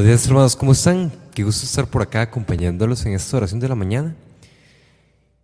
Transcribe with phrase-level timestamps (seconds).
[0.00, 1.12] Buenos días hermanos, ¿cómo están?
[1.34, 4.16] Qué gusto estar por acá acompañándolos en esta oración de la mañana.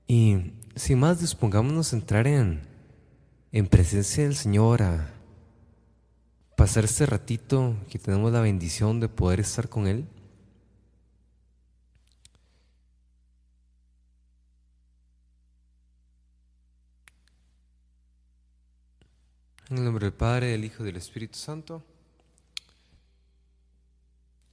[0.06, 2.62] Y sin más, dispongámonos a entrar en,
[3.52, 5.12] en presencia del Señor, a
[6.56, 10.06] pasar este ratito que tenemos la bendición de poder estar con Él.
[19.68, 21.82] En el nombre del Padre, del Hijo y del Espíritu Santo.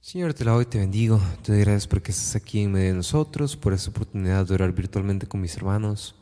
[0.04, 1.18] Señor, te la doy y te bendigo.
[1.42, 4.70] Te doy gracias porque estás aquí en medio de nosotros, por esta oportunidad de orar
[4.74, 6.14] virtualmente con mis hermanos.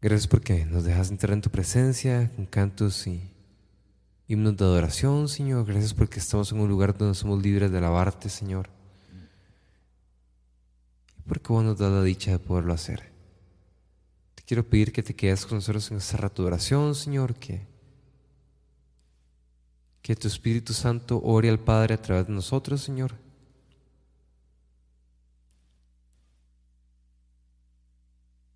[0.00, 3.28] Gracias porque nos dejas entrar en tu presencia con cantos y
[4.28, 5.66] himnos de adoración, Señor.
[5.66, 8.70] Gracias porque estamos en un lugar donde somos libres de alabarte, Señor.
[11.18, 13.02] Y porque vos nos das la dicha de poderlo hacer.
[14.36, 17.66] Te quiero pedir que te quedes con nosotros en esta rato de oración, Señor, que
[20.06, 23.16] que tu Espíritu Santo ore al Padre a través de nosotros, Señor.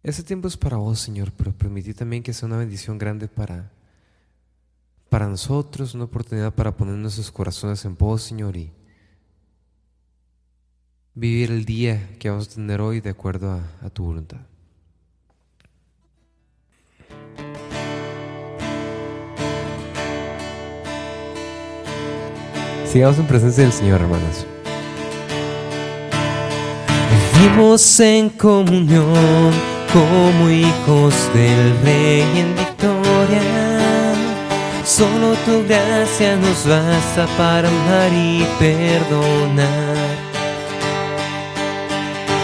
[0.04, 3.72] Ese tiempo es para vos, Señor, pero permití también que sea una bendición grande para,
[5.08, 8.70] para nosotros, una oportunidad para poner nuestros corazones en vos, Señor, y
[11.16, 14.49] vivir el día que vamos a tener hoy de acuerdo a tu voluntad.
[22.90, 24.44] Sigamos en presencia del Señor, hermanos.
[27.38, 29.52] Vivimos en comunión
[29.92, 33.42] como hijos del Rey en victoria.
[34.84, 39.96] Solo tu gracia nos basta para amar y perdonar.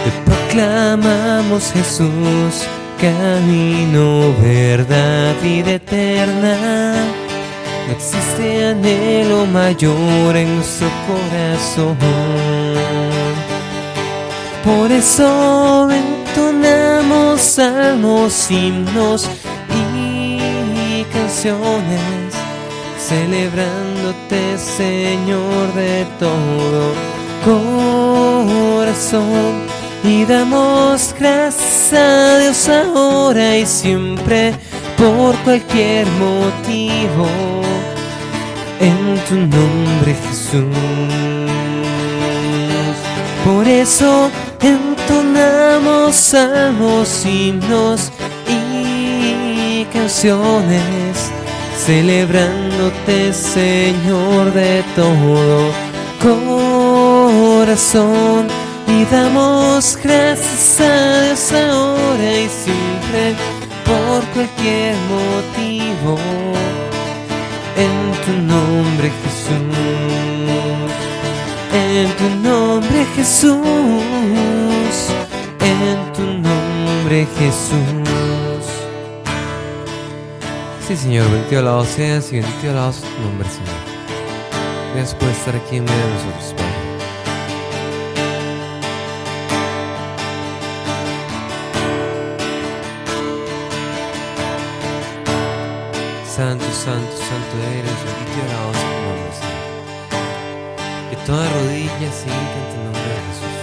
[0.05, 2.65] Te proclamamos Jesús,
[3.01, 7.16] camino, verdad, vida eterna.
[7.87, 11.97] No existe anhelo mayor en nuestro corazón.
[14.63, 19.29] Por eso entonamos salmos, himnos
[19.73, 22.33] y canciones,
[22.99, 26.91] celebrándote, Señor, de todo
[28.75, 29.65] corazón.
[30.03, 34.53] Y damos gracias a Dios ahora y siempre
[34.97, 37.56] por cualquier motivo.
[38.79, 40.65] En tu nombre Jesús.
[43.43, 44.29] Por eso
[44.61, 48.11] entonamos salmos, himnos
[48.47, 51.31] y canciones,
[51.85, 55.71] celebrándote Señor de todo
[57.65, 58.47] corazón.
[58.87, 63.35] Y damos gracias a Dios ahora y siempre
[63.85, 66.46] por cualquier motivo.
[68.27, 69.53] Tu nombre Jesús,
[71.73, 73.55] en tu nombre Jesús,
[75.61, 78.65] en tu nombre Jesús.
[80.85, 83.77] Sí, Señor, bendito alabado seas y bendito alabado tu nombre, Señor.
[84.93, 86.76] Gracias por estar aquí en medio de nosotros, Padre.
[96.77, 99.65] Santo, santo, eres, bendito y alabado sea tu nombre, Señor.
[101.09, 103.56] Que toda rodilla se hinque en tu nombre Jesús.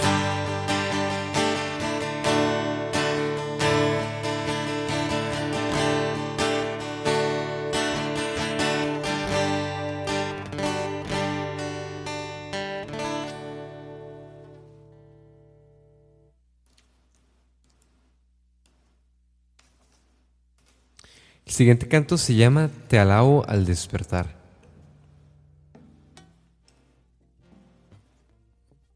[21.55, 24.35] Siguiente canto se llama Te alabo al despertar.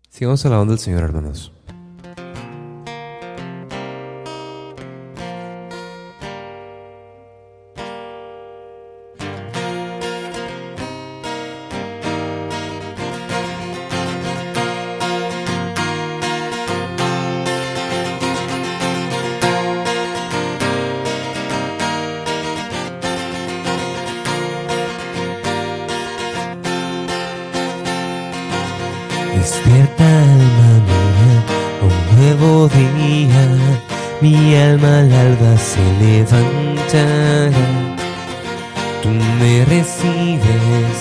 [0.10, 1.54] Sigamos alabando al Señor, hermanos.
[35.60, 37.52] Se levantará.
[39.02, 40.98] Tú me recibes,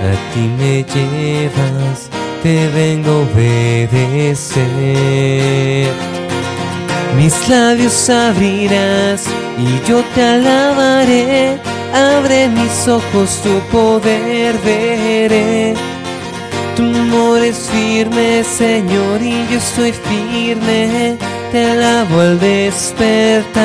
[0.00, 2.08] a ti me llevas,
[2.42, 4.62] te vengo a obedecer.
[7.16, 9.26] Mis labios abrirás
[9.58, 11.58] y yo te alabaré.
[11.92, 15.74] Abre mis ojos, tu poder veré.
[16.74, 21.18] Tu amor es firme, Señor, y yo estoy firme.
[21.52, 23.62] Te alabo al despertar.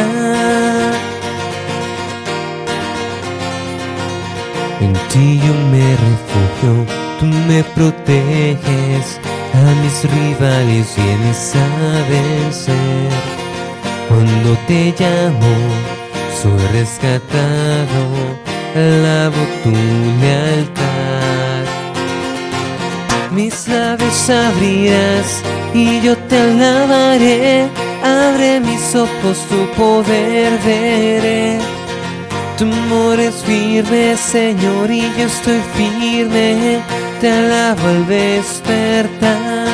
[4.81, 6.85] En ti yo me refugio,
[7.17, 9.21] tú me proteges.
[9.53, 11.67] A mis rivales vienes a
[12.09, 13.09] vencer.
[14.09, 15.55] Cuando te llamo,
[16.41, 18.01] soy rescatado.
[18.75, 19.71] Alabo tu
[20.19, 20.87] lealtad.
[23.31, 25.41] Mis labios abrirás
[25.73, 27.67] y yo te alabaré.
[28.03, 31.59] Abre mis ojos, tu poder veré.
[32.57, 36.81] Tu amor es firme, Señor, y yo estoy firme.
[37.19, 39.67] Te alabo al despertar.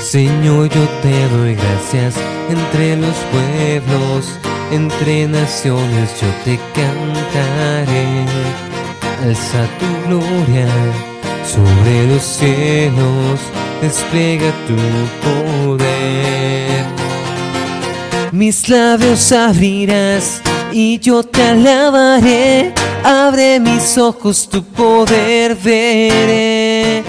[0.00, 2.14] Señor, yo te doy gracias
[2.48, 4.38] entre los pueblos,
[4.70, 8.24] entre naciones yo te cantaré.
[9.22, 11.15] Alza tu gloria
[12.16, 13.40] los cielos,
[13.82, 14.76] despliega tu
[15.26, 16.84] poder.
[18.32, 20.40] Mis labios abrirás
[20.72, 22.72] y yo te alabaré.
[23.04, 27.04] Abre mis ojos, tu poder veré.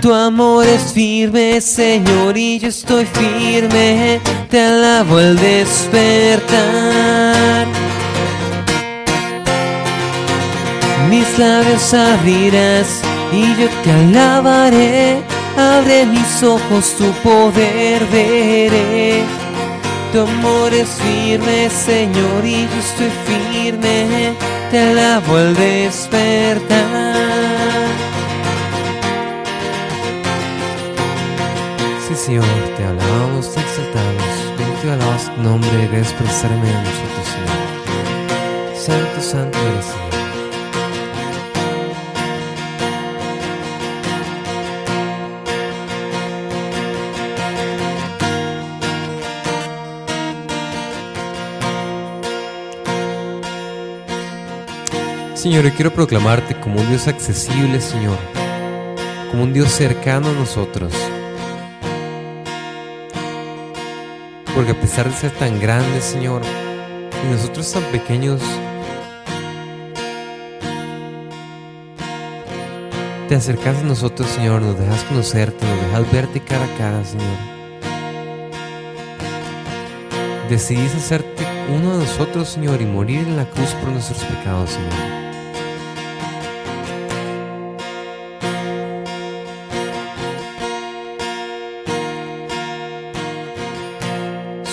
[0.00, 4.20] Tu amor es firme, Señor, y yo estoy firme.
[4.48, 6.46] Te alabo al despertar.
[11.10, 15.22] Mis labios abrirás y yo te alabaré.
[15.56, 19.22] Abre mis ojos, tu poder veré.
[20.12, 24.34] Tu amor es firme, Señor, y yo estoy firme.
[24.70, 27.16] Te alabo al despertar.
[32.06, 32.44] Sí, Señor,
[32.76, 34.36] te alabamos, te exaltamos.
[34.58, 38.76] Bendito alabas tu nombre, gracias por estar nosotros, Señor.
[38.76, 40.15] Santo, santo eres, Señor.
[55.46, 58.18] Señor, yo quiero proclamarte como un Dios accesible, Señor,
[59.30, 60.92] como un Dios cercano a nosotros.
[64.56, 66.42] Porque a pesar de ser tan grande, Señor,
[67.24, 68.42] y nosotros tan pequeños,
[73.28, 77.38] te acercas a nosotros, Señor, nos dejas conocerte, nos dejas verte cara a cara, Señor.
[80.50, 85.25] Decidís hacerte uno de nosotros, Señor, y morir en la cruz por nuestros pecados, Señor.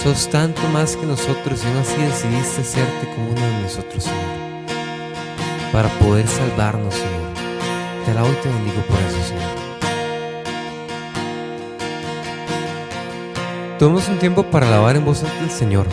[0.03, 4.19] Sos tanto más que nosotros y aún así decidiste hacerte como uno de nosotros, Señor.
[5.71, 7.31] Para poder salvarnos, Señor.
[8.03, 9.43] Te alabo y te bendigo por eso, Señor.
[13.79, 15.87] Tomemos un tiempo para alabar en voz alta al Señor.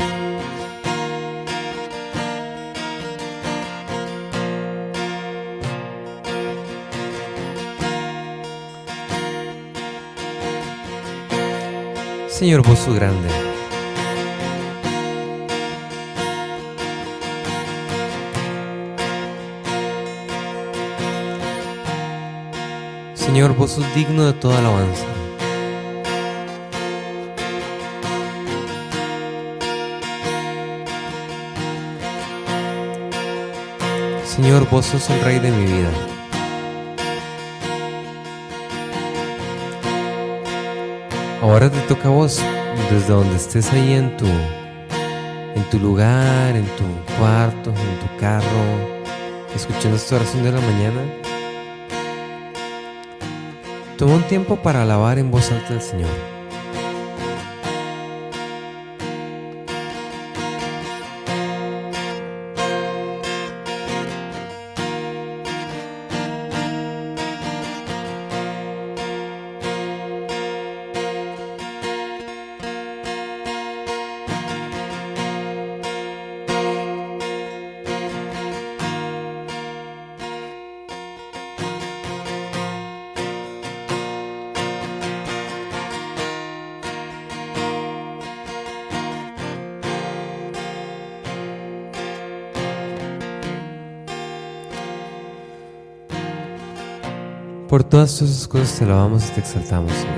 [12.28, 13.49] Señor, vos grande.
[23.32, 25.06] Señor, vos sos digno de toda alabanza.
[34.24, 35.92] Señor, vos sos el Rey de mi vida.
[41.40, 42.42] Ahora te toca a vos,
[42.90, 46.82] desde donde estés ahí en tu, en tu lugar, en tu
[47.16, 48.64] cuarto, en tu carro,
[49.54, 51.29] escuchando esta oración de la mañana.
[54.00, 56.39] Toma un tiempo para alabar en voz alta al Señor.
[97.70, 100.16] Por todas esas cosas te alabamos y te exaltamos, Señor.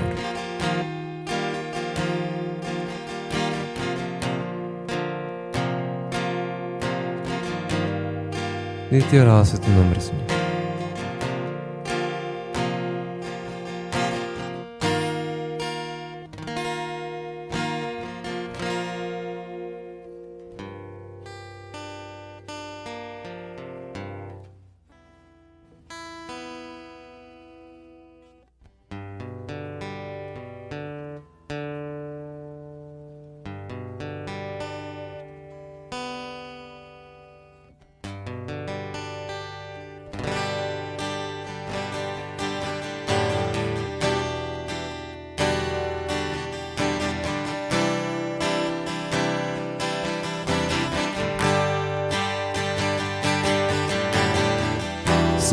[8.89, 10.32] Y alabado sea tu nombre, Señor.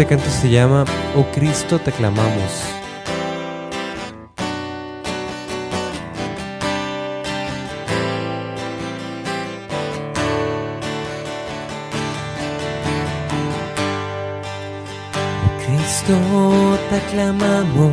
[0.00, 2.64] Este canto se llama Oh Cristo te clamamos.
[15.44, 16.16] Oh Cristo
[16.88, 17.92] te clamamos.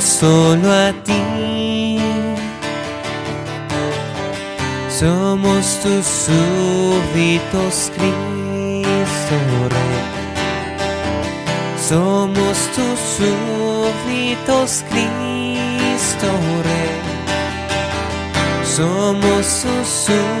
[0.00, 1.98] Solo a ti.
[4.88, 9.36] Somos tus súbditos, Cristo
[9.70, 10.18] Rey.
[11.88, 16.28] Somos tus súbditos, Cristo
[16.64, 16.98] Rey.
[18.64, 20.37] Somos tus súbditos,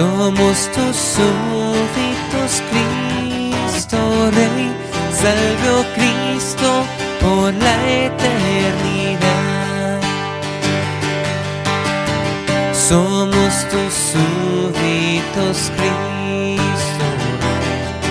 [0.00, 3.98] Somos tus súbditos, Cristo
[4.32, 4.72] Rey.
[5.12, 6.68] Salve, oh Cristo,
[7.20, 7.76] por la
[8.06, 9.20] eternidad.
[12.72, 17.06] Somos tus súbditos, Cristo
[17.60, 18.08] Rey.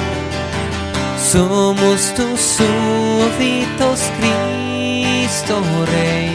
[1.18, 5.56] Somos tus súbditos, Cristo
[5.88, 6.29] Rey.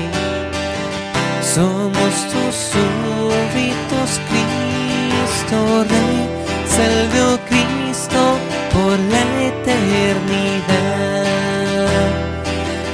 [10.15, 11.25] Eternidad.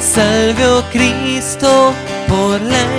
[0.01, 1.93] Salve, oh Cristo,
[2.29, 2.90] por la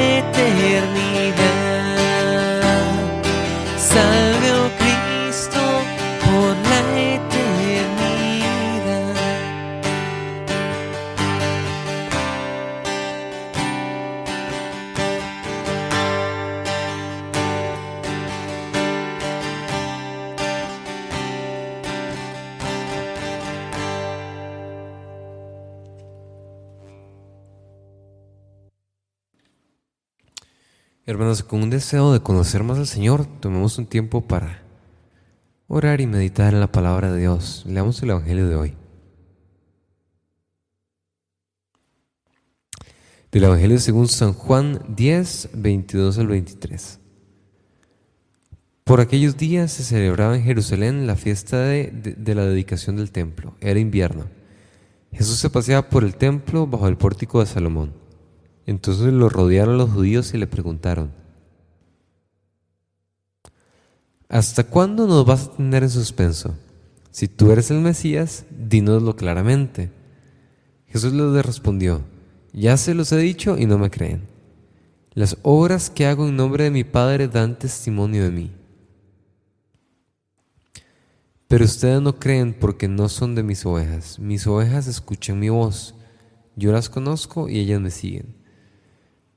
[31.21, 34.63] Con un deseo de conocer más al Señor, tomemos un tiempo para
[35.67, 37.63] orar y meditar en la palabra de Dios.
[37.67, 38.73] Leamos el Evangelio de hoy.
[43.31, 46.99] Del Evangelio según San Juan 10, 22 al 23.
[48.83, 53.53] Por aquellos días se celebraba en Jerusalén la fiesta de- de la dedicación del templo.
[53.61, 54.25] Era invierno.
[55.13, 58.00] Jesús se paseaba por el templo bajo el pórtico de Salomón.
[58.65, 61.11] Entonces lo rodearon los judíos y le preguntaron,
[64.31, 66.55] ¿Hasta cuándo nos vas a tener en suspenso?
[67.11, 69.91] Si tú eres el Mesías, dínoslo claramente.
[70.87, 72.01] Jesús les respondió,
[72.53, 74.21] ya se los he dicho y no me creen.
[75.13, 78.51] Las obras que hago en nombre de mi Padre dan testimonio de mí.
[81.49, 84.17] Pero ustedes no creen porque no son de mis ovejas.
[84.17, 85.95] Mis ovejas escuchan mi voz.
[86.55, 88.40] Yo las conozco y ellas me siguen.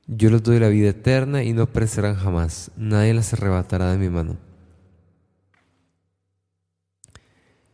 [0.07, 2.71] Yo les doy la vida eterna y no perecerán jamás.
[2.77, 4.37] Nadie las arrebatará de mi mano.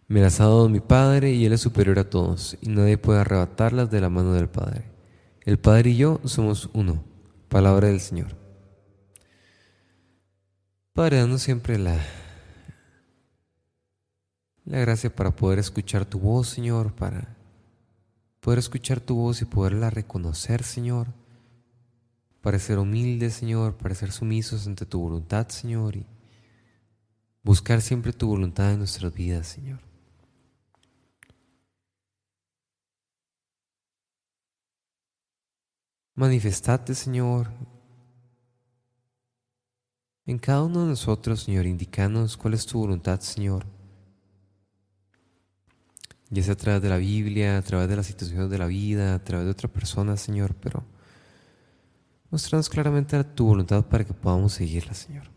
[0.07, 3.21] Me las ha dado mi Padre y Él es superior a todos, y nadie puede
[3.21, 4.83] arrebatarlas de la mano del Padre.
[5.45, 7.03] El Padre y yo somos uno.
[7.47, 8.35] Palabra del Señor.
[10.93, 11.97] Padre, danos siempre la,
[14.65, 17.37] la gracia para poder escuchar tu voz, Señor, para
[18.41, 21.07] poder escuchar tu voz y poderla reconocer, Señor,
[22.41, 26.05] para ser humildes, Señor, para ser sumisos ante tu voluntad, Señor, y
[27.43, 29.79] buscar siempre tu voluntad en nuestras vidas, Señor.
[36.15, 37.49] Manifestate, Señor,
[40.25, 43.65] en cada uno de nosotros, Señor, indicanos cuál es tu voluntad, Señor.
[46.29, 49.15] Ya sea a través de la Biblia, a través de las situaciones de la vida,
[49.15, 50.85] a través de otra persona, Señor, pero
[52.31, 55.29] Mostrarnos claramente tu voluntad para que podamos seguirla, Señor.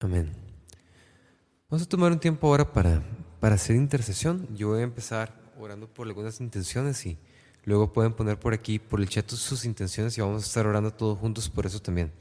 [0.00, 0.32] Amén.
[1.70, 3.02] Vamos a tomar un tiempo ahora para,
[3.38, 4.48] para hacer intercesión.
[4.56, 7.18] Yo voy a empezar orando por algunas intenciones y
[7.64, 10.92] luego pueden poner por aquí, por el chat, sus intenciones y vamos a estar orando
[10.92, 12.12] todos juntos por eso también.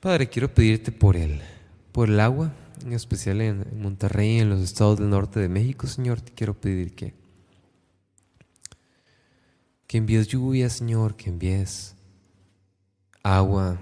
[0.00, 1.40] Padre, quiero pedirte por el,
[1.90, 6.20] por el agua, en especial en, Monterrey, en los estados del norte de México, Señor.
[6.20, 7.14] Te quiero pedir que,
[9.88, 11.96] que envíes lluvia, Señor, que envíes
[13.24, 13.76] agua.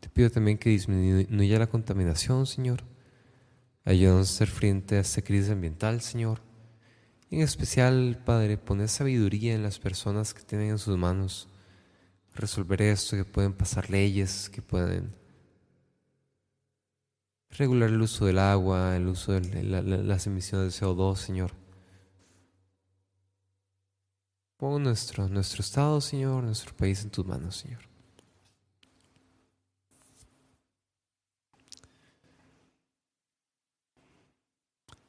[0.00, 2.84] Te pido también que disminuya la contaminación, Señor.
[3.86, 6.42] Ayúdanos a hacer frente a esta crisis ambiental, Señor.
[7.30, 11.48] En especial, Padre, poner sabiduría en las personas que tienen en sus manos
[12.38, 15.14] resolver esto, que pueden pasar leyes, que pueden
[17.50, 21.52] regular el uso del agua, el uso de las emisiones de CO2, Señor.
[24.56, 27.80] Pongo nuestro, nuestro estado, Señor, nuestro país en tus manos, Señor.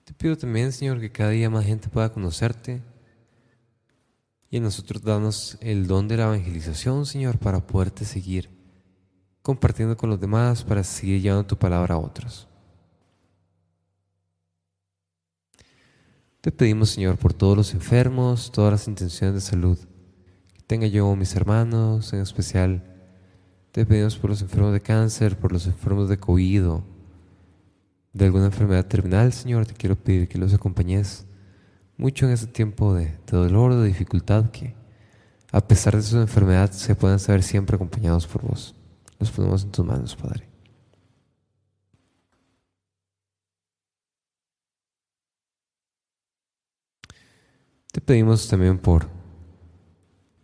[0.03, 2.81] Te pido también, Señor, que cada día más gente pueda conocerte
[4.49, 8.49] y a nosotros danos el don de la evangelización, Señor, para poderte seguir
[9.41, 12.47] compartiendo con los demás, para seguir llevando tu palabra a otros.
[16.41, 19.77] Te pedimos, Señor, por todos los enfermos, todas las intenciones de salud.
[20.53, 22.83] Que tenga yo mis hermanos, en especial,
[23.71, 26.65] te pedimos por los enfermos de cáncer, por los enfermos de COVID
[28.13, 29.65] de alguna enfermedad terminal, Señor.
[29.65, 31.25] Te quiero pedir que los acompañes
[31.99, 34.73] mucho en ese tiempo de, dolor, de dificultad, que
[35.51, 38.73] a pesar de su enfermedad se puedan saber siempre acompañados por vos.
[39.19, 40.47] Los ponemos en tus manos, Padre.
[47.91, 49.09] Te pedimos también por,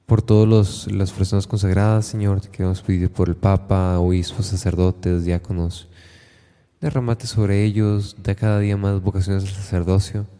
[0.06, 2.42] por todas las personas consagradas, Señor.
[2.42, 5.88] Te queremos pedir por el Papa, obispos, sacerdotes, diáconos.
[6.82, 10.35] Derramate sobre ellos, da cada día más vocaciones al sacerdocio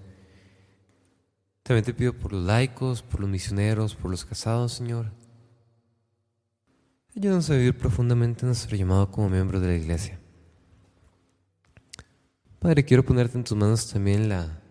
[1.66, 5.12] también te pido por los laicos, por los misioneros, por los casados, Señor.
[7.18, 10.20] Ayúdanos a vivir profundamente nuestro llamado como miembros de la iglesia.
[12.60, 14.62] Padre, quiero ponerte en tus manos también la,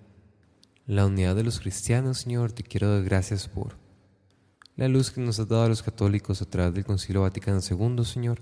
[0.86, 2.52] la unidad de los cristianos, Señor.
[2.52, 3.76] Te quiero dar gracias por
[4.76, 8.04] la luz que nos has dado a los católicos a través del Concilio Vaticano II,
[8.04, 8.40] Señor.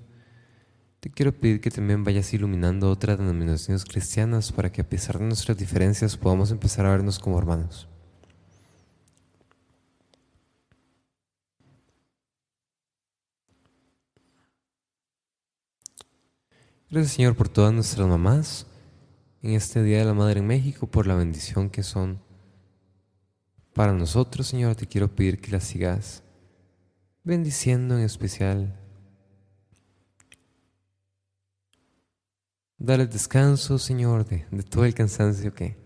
[1.01, 5.25] Te quiero pedir que también vayas iluminando otras denominaciones cristianas para que a pesar de
[5.25, 7.89] nuestras diferencias podamos empezar a vernos como hermanos.
[16.93, 18.67] Gracias Señor por todas nuestras mamás
[19.41, 22.21] en este Día de la Madre en México, por la bendición que son
[23.73, 24.77] para nosotros, Señor.
[24.77, 26.23] Te quiero pedir que las sigas
[27.25, 28.79] bendiciendo en especial.
[32.77, 35.79] Dale descanso, Señor, de, todo el cansancio que,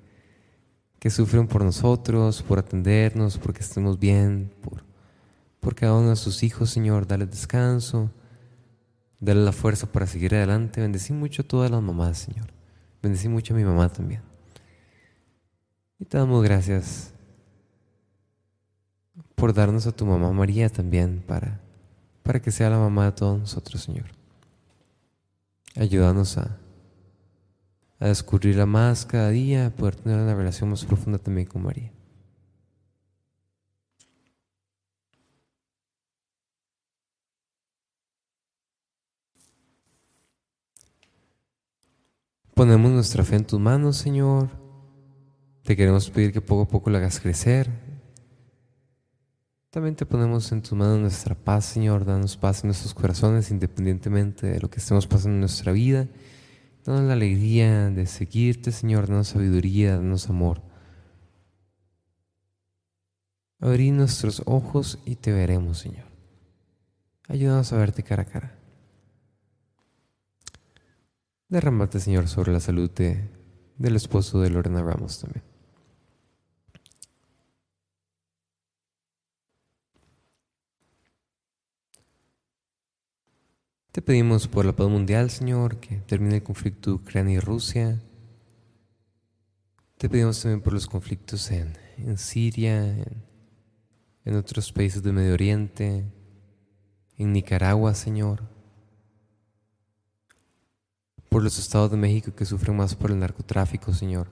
[0.98, 4.82] que sufren por nosotros, por atendernos, porque estemos bien, por,
[5.60, 7.06] por cada uno de sus hijos, Señor.
[7.06, 8.10] Dale descanso.
[9.18, 10.80] Dale la fuerza para seguir adelante.
[10.80, 12.46] Bendecí mucho a todas las mamás, Señor.
[13.02, 14.22] Bendecí mucho a mi mamá también.
[15.98, 17.14] Y te damos gracias
[19.34, 21.60] por darnos a tu mamá María también para,
[22.22, 24.06] para que sea la mamá de todos nosotros, Señor.
[25.76, 26.58] Ayúdanos a,
[27.98, 31.92] a descubrirla más cada día, a poder tener una relación más profunda también con María.
[42.56, 44.48] Ponemos nuestra fe en tus manos, Señor.
[45.62, 47.68] Te queremos pedir que poco a poco la hagas crecer.
[49.68, 52.06] También te ponemos en tus manos nuestra paz, Señor.
[52.06, 56.08] Danos paz en nuestros corazones, independientemente de lo que estemos pasando en nuestra vida.
[56.82, 59.06] Danos la alegría de seguirte, Señor.
[59.06, 60.62] Danos sabiduría, danos amor.
[63.60, 66.06] Abrí nuestros ojos y te veremos, Señor.
[67.28, 68.65] Ayúdanos a verte cara a cara.
[71.48, 73.30] Derramate, Señor, sobre la salud de,
[73.78, 75.44] del esposo de Lorena Ramos también.
[83.92, 88.02] Te pedimos por la paz mundial, Señor, que termine el conflicto Ucrania y Rusia.
[89.98, 93.22] Te pedimos también por los conflictos en, en Siria, en,
[94.24, 96.04] en otros países del Medio Oriente,
[97.16, 98.55] en Nicaragua, Señor
[101.36, 104.26] por los estados de México que sufren más por el narcotráfico, Señor.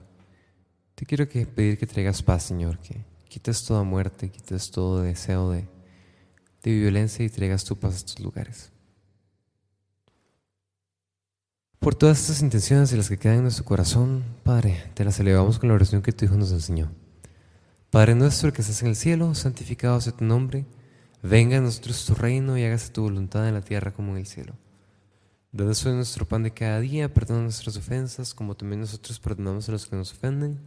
[0.95, 5.51] Te quiero que pedir que traigas paz, Señor, que quites toda muerte, quites todo deseo
[5.51, 5.67] de,
[6.63, 8.71] violencia y traigas tu paz a estos lugares.
[11.77, 15.59] Por todas estas intenciones y las que quedan en nuestro corazón, Padre, te las elevamos
[15.59, 16.91] con la oración que tu Hijo nos enseñó.
[17.91, 20.65] Padre nuestro que estás en el cielo, santificado sea tu nombre,
[21.21, 24.25] venga a nosotros tu reino y hágase tu voluntad en la tierra como en el
[24.25, 24.55] cielo.
[25.55, 29.71] Danos hoy nuestro pan de cada día, perdona nuestras ofensas, como también nosotros perdonamos a
[29.71, 30.59] los que nos ofenden.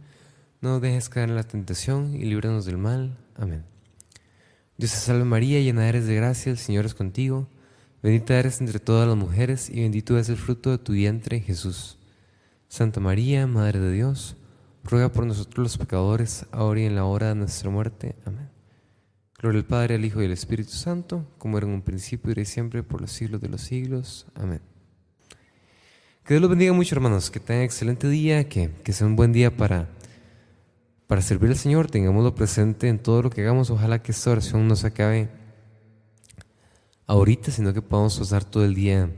[0.61, 3.15] No nos dejes caer en la tentación y líbranos del mal.
[3.35, 3.65] Amén.
[4.79, 7.47] Dios te salve María, llena eres de gracia, el Señor es contigo.
[8.01, 11.99] Bendita eres entre todas las mujeres y bendito es el fruto de tu vientre, Jesús.
[12.67, 14.37] Santa María, Madre de Dios,
[14.83, 18.15] ruega por nosotros los pecadores, ahora y en la hora de nuestra muerte.
[18.25, 18.49] Amén.
[19.37, 22.45] Gloria al Padre, al Hijo y al Espíritu Santo, como era en un principio y
[22.45, 24.25] siempre, por los siglos de los siglos.
[24.33, 24.61] Amén.
[26.29, 27.31] Que Dios los bendiga mucho, hermanos.
[27.31, 29.89] Que tengan excelente día, que, que sea un buen día para,
[31.07, 31.89] para servir al Señor.
[31.89, 33.71] Tengámoslo presente en todo lo que hagamos.
[33.71, 35.27] Ojalá que esta oración no se acabe
[37.07, 39.09] ahorita, sino que podamos pasar todo el día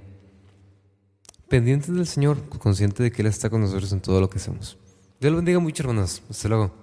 [1.49, 4.77] pendientes del Señor, consciente de que Él está con nosotros en todo lo que hacemos.
[5.19, 6.23] Dios los bendiga mucho, hermanos.
[6.29, 6.80] Hasta luego.